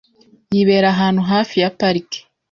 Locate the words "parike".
1.79-2.19